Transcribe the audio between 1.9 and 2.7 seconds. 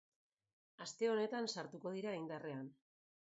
dira indarrean.